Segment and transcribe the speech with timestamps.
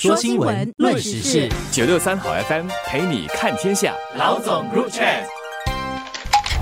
[0.00, 3.94] 说新闻，论时事，九六三好 FM 陪你看天下。
[4.16, 5.04] 老总入场。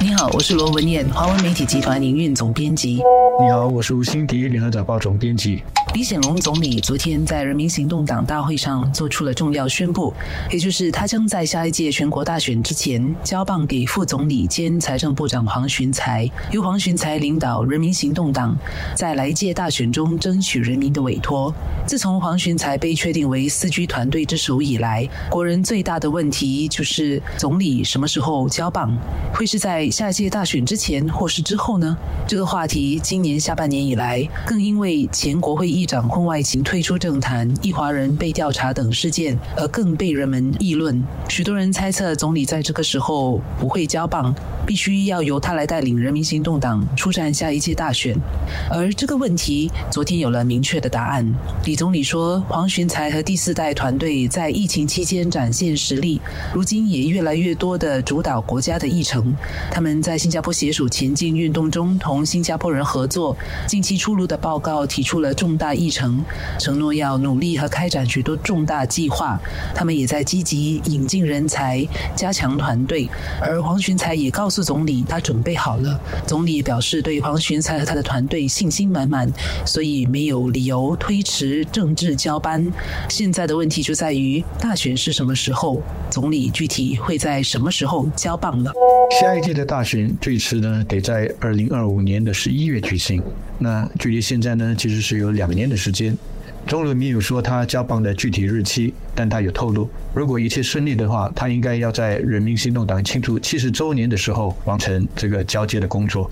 [0.00, 3.02] 你好，我是罗文艳，华文媒体集团营运总编辑。
[3.40, 5.62] 你好，我是吴欣迪，联合早报总编辑。
[5.94, 10.12] 李显龙总理昨天在人民行动党大会上做出了重要宣布，
[10.50, 18.56] 也就是他将在下一届全国大选之前交棒给副总理兼财政部长黄循财，由黄循财领导人民行动党
[18.94, 21.52] 在来届大选中争取人民的委托。
[21.86, 28.94] 自从黄循财被确定为四居团队之首以来，国人最大的问题就是总理什么时候交棒？
[29.32, 31.96] 会是在下一届大选之前，或是之后呢？
[32.28, 35.88] 这个话题今年下半年以来，更因为前国会议。
[35.88, 41.02] 长婚外情退出政坛，一华人被调查等事件，而更被人们议论。
[41.26, 44.34] 许多人猜测，总理在这个时候不会交棒，
[44.66, 48.14] 必须要由他来带领人民行动党出战下一届大选。
[48.70, 51.26] 而这个问题，昨天有了明确的答案。
[51.64, 56.20] 李总理说，黄循才和第四代团队在疫情期间展现实力，
[56.52, 59.34] 如今也越来越多的主导国家的议程。
[59.78, 63.36] 他们在新加坡携手前进运动中，同新加坡人合作。
[63.68, 65.72] 近期出炉的报告提出了重大。
[65.72, 66.20] 议程
[66.58, 69.38] 承诺要努力和开展许多重大计划，
[69.76, 73.08] 他们也在积极引进人才、加强团队。
[73.40, 76.00] 而黄循才也告诉总理，他准备好了。
[76.26, 79.32] 总理表示对黄循才和他的团队信心满满，
[79.64, 82.66] 所以没有理由推迟政治交班。
[83.08, 88.72] 现在的问题就在于大选是什么时候，总理具体会在什么时候交棒了。
[89.20, 93.22] 下一届的大选最迟呢，得在二零二五年的十一月举行。
[93.58, 96.16] 那距离现在呢，其实是有两年的时间。
[96.66, 106.30] 总理没有说他交棒的具体日期，但他有透露，如果一切顺利的话，他应该要在人民行动党庆祝七十周年的时候完成这个交接的工作。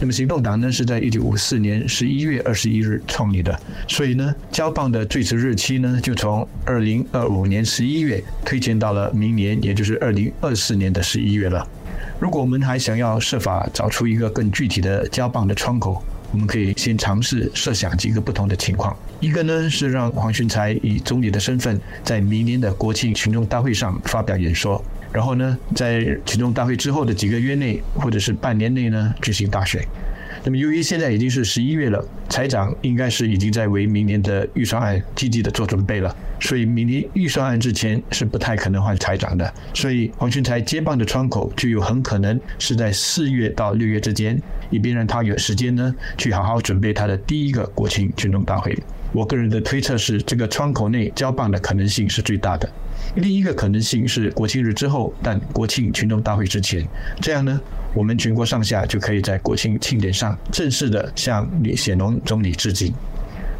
[0.00, 11.66] 那么行动党呢是在一九五四年十一月二十一日创立的，所以呢交棒的最迟日期呢就从二零二五年十一月推荐到了明年，也就是二零二四年的十一月了。
[12.20, 18.96] 如果我们还想要设法找出一个更具体的交棒的窗口，我们可以先尝试设想几个不同的情况。
[19.20, 29.80] 一个呢是让黄循才以总理的身份在明年的国庆群众大会上发表演说，然后呢在群众大会之后的几个月内或者是半年内呢举行大选。
[30.44, 39.52] 那么由于现在已经是十一月了，财长应该是已经在为明年的预算案积极的做准备了，所以明年预算案之前是不太可能换财长的。
[39.74, 44.40] 所以黄群才接棒的窗口就有很可能是在四月到六月之间，
[44.70, 48.76] 以便让他有时间呢去好好准备他的第一个国庆群众大会。
[49.12, 52.70] 我个人的推测是，这个窗口内交棒的可能性是最大的。
[53.16, 56.86] 另一个可能性是国庆日之后，但国庆群众大会之前，
[57.20, 57.60] 这样呢？
[57.94, 62.92] 我们全国上下就可以在国庆庆典上正式的向李显龙总理致敬。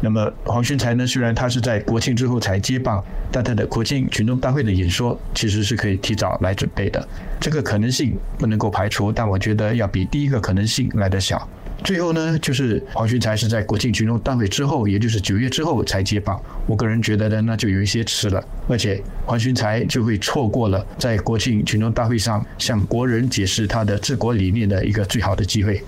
[0.00, 1.06] 那么黄循才呢？
[1.06, 3.02] 虽然他是在国庆之后才接棒，
[3.32, 7.08] 但他的国庆群众大会的演说其实是可以提早来准备的。
[7.40, 11.48] 这个可能性不能够排除，但我觉得要比第一个可能性来得小。
[11.84, 16.40] 最后呢，就是黄循才是在国庆群众大会之后，也就是九月之后才接棒。
[16.66, 25.82] 我个人觉得呢，那就有一些迟了，而且黄循才就会错过了在国庆群众大会上向国人解释他的治国理念的一个最好的机会。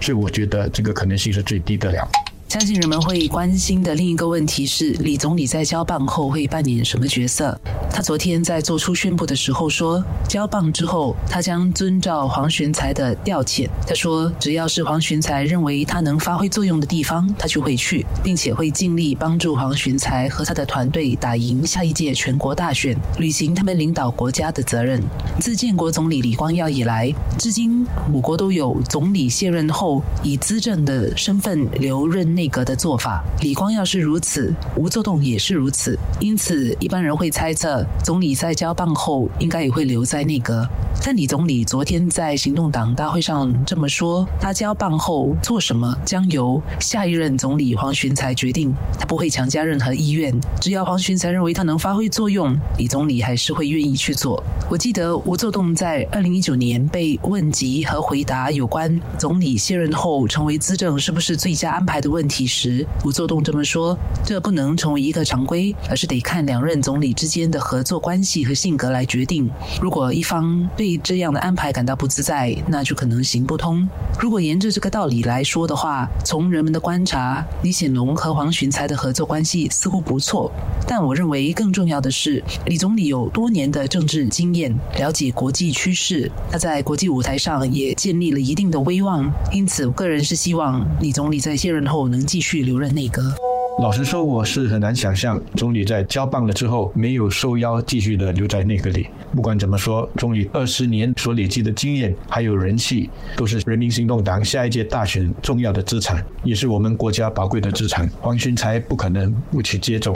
[0.00, 2.08] 所以我觉得这个可能性是最低的了。
[2.54, 7.60] 相信人们会关心的另一个问题是，李总理在交棒后会扮演什么角色？
[7.90, 13.68] 他昨天在做出宣布的时候说，交棒之后，他将遵照黄玄才的调遣。
[13.88, 25.02] 他说，只要是黄玄才认为他能发挥作用的地方，他就会去，并且会尽力帮助黄玄才和他的团队打赢下一届全国大选，履行他们领导国家的责任。
[25.40, 32.43] 自建国总理李光耀以来，至今五国都有总理卸任后以资政的身份留任内。
[32.44, 40.68] 内阁的做法，李光耀是如此，吴作栋也是如此，因此一般人会猜测，总理在交棒后应该也会留在内阁。
[41.02, 54.42] 但李总理昨天在行动党大会上这么说，他交棒后做什么将由下一任总理黄循才决定，他不会强加任何意愿，只要黄循才认为他能发挥作用，李总理还是会愿意去做。
[54.70, 62.44] 我记得吴作栋在二零一九年被问及和回答有关总理卸任后成为资政是不是最佳安排的问题。
[62.46, 69.50] 时吴作栋这么说，这不能成为一个常规，而是得看两任总理之间的合作关系和性格来决定。
[69.80, 73.88] 如果一方对这样的安排感到不自在，那就可能行不通。
[74.20, 80.52] 如果沿着这个道理来说的话，从人们的观察，李显龙和黄循才的合作关系似乎不错。
[80.86, 89.32] 但我认为更重要的是，李总理有多年的政治经验，了解国际趋势，他在国际舞台上也建立了一定的威望。
[89.50, 92.22] 因此，个人是希望李总理在卸任后能。
[92.34, 93.32] 继续留任内阁。
[93.80, 99.08] 老实说，我是很难想象总理在交棒了之后没有受邀继续的留在内阁里。
[99.34, 108.08] 不管怎么说，总理二十年所累积的经验还有人气，都是人民行动党下一届大选重要的资产，也是我们国家宝贵的资产。
[108.20, 110.14] 黄循才不可能不去接走。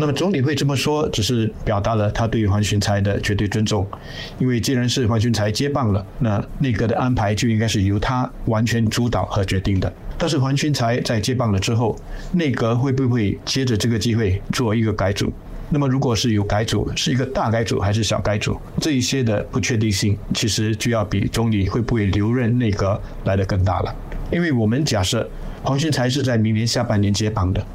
[0.00, 3.84] 那么总理会这么说，只是表达了他对于黄循才的绝对尊重。
[4.38, 9.92] 因为既然是黄循才接棒了，那内阁的安排就应该是由他完全主导和决定的。
[10.16, 11.98] 但是黄群才在接棒了之后，
[12.32, 15.32] 内阁会不会接着这个机会做一个改组？
[15.70, 18.56] 那么如果是有改组，是一个大改组还是小改组？
[18.80, 23.92] 这一些的不确定性，其实就要比总理会不会留任内阁来的更大了。
[24.30, 25.28] 因为我们假设
[25.64, 27.66] 黄群才是在明年下半年接棒的，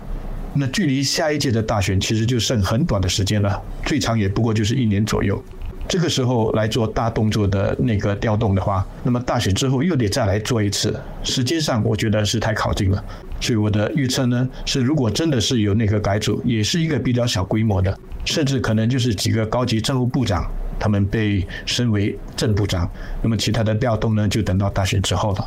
[0.55, 5.43] 那距离下一届的大选其实就剩很短的时间了，最长也不过就是一年左右。
[5.85, 13.03] 这个时候来做大动作的那个调动的话，那么大选之后又得再来做一次，时间上我觉得是太靠近了。
[13.41, 22.89] 所以我的预测呢是，如果真的是有那个改组，也是一个比较小规模的，甚至可能就是几个高级政务部长他们被升为正部长，
[23.21, 25.45] 那么其他的调动呢就等到大选之后了。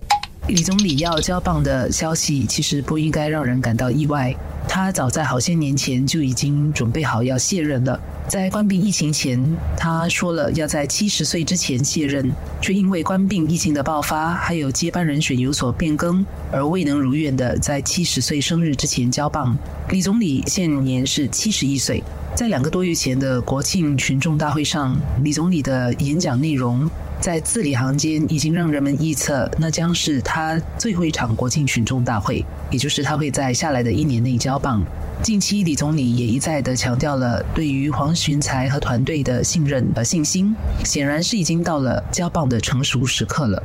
[0.49, 4.33] 李总理要交棒的消息其实不应该让人感到意外，
[4.69, 8.01] 他早在好些年前就已经准备好要卸任了。
[8.29, 9.45] 在关闭疫情前，
[9.77, 19.59] 他说了要在七十岁之前卸任，却因为关闭疫情的爆发，还有接班人选有所变更，而未能如愿的在七十岁生日之前交棒。
[19.91, 22.01] 李总理现年是七十一岁，
[22.37, 26.89] 在两个多月前的国庆群众大会上，李总理的演讲内容。
[27.21, 34.83] 在字里行间已经让人们预测，那将是他最后一场国庆群众大会，也就是他会在下来的一年内交棒。
[35.23, 40.55] 近期，李总理也一再的强调了对于黄循才和团队的信任和信心，
[40.85, 43.63] 显然是已经到了交棒的成熟时刻了。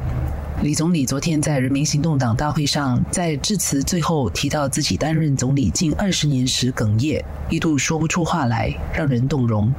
[0.63, 9.71] 李总理昨天在人民行动党大会上，在致辞最后提到自己担任总理近二十年时哽咽，一度说不出话来，让人动容。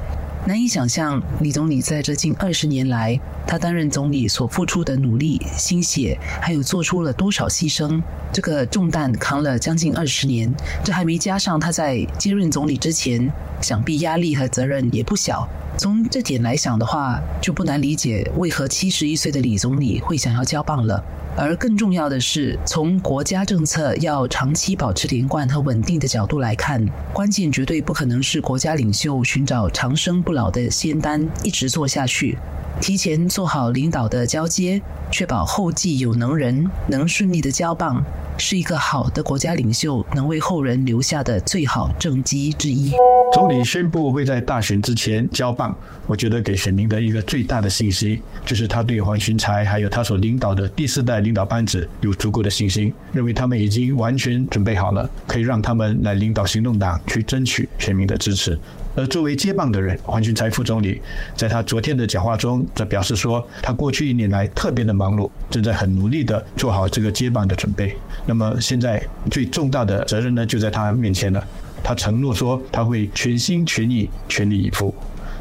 [0.45, 3.17] 难以想象，李总理在这近二十年来，
[3.47, 8.01] 他担任总理所付出的努力、心血，还有做出了多少牺牲。
[8.33, 10.53] 这个重担扛了将近二十年，
[10.83, 13.31] 这还没加上他在接任总理之前，
[13.63, 15.47] 想必压力和责任也不小。
[15.75, 21.03] 从这点来想的话，就不难理解为何七十一岁的李总理会想要交棒了。
[21.35, 32.37] 而更重要的是，从国家政策要长期保持连贯和稳定的角度来看，关键绝对不可能是国家领袖寻找长生不老的仙丹，一直做下去。
[32.79, 34.79] 提前做好领导的交接，
[35.09, 38.03] 确保后继有能人能顺利的交棒，
[38.37, 42.93] 是一个好的国家领袖能为后人留下的最好政绩之一。
[43.33, 45.75] 总理宣布会在大选之前交棒，
[46.05, 58.57] 我觉得给选民的一个最大的信息，就是他对黄循才还有他所领导的第四代领导班子有足够的信心，认为他们已经完全准备好了，可以让他们来领导行动党去争取选民的支持。
[58.95, 61.01] 而作为接棒的人，黄循才副总理
[61.35, 67.97] 在他昨天的讲话中，则表示说，他过去一年来特别的忙碌，正在很努力的做好这个接棒的准备。
[68.33, 68.99] 那么现在
[69.29, 71.47] 最重大的责任呢，就在他面前了。
[71.83, 74.91] 他承诺说，他会全心全意、全力以赴。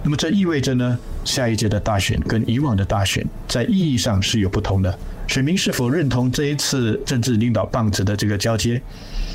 [0.03, 4.99] 那么这意味着呢，下一届的大选跟以往的大选在意义上是有不同的。
[5.27, 8.79] 选民是否认同这一次政治领导棒子的这个交接？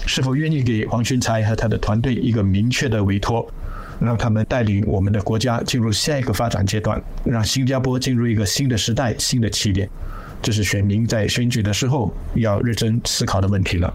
[0.05, 3.43] 是否愿意给黄循才和他的团队一个明确的委托？
[3.99, 9.89] 让他们带领我们的国家进入下一个发展阶段，让新加坡进入一个新的时代、新的起点，
[10.47, 13.93] 这是选民在选举的时候要认真思考的问题了。